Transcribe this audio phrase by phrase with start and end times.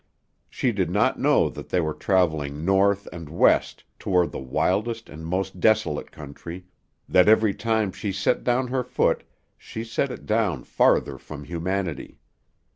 [0.49, 5.23] She did not know that they were traveling north and west toward the wildest and
[5.23, 6.65] most desolate country,
[7.07, 9.21] that every time she set down her foot
[9.59, 12.17] she set it down farther from humanity.